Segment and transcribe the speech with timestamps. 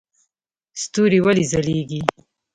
[0.81, 2.01] ستوري ولې ځلیږي؟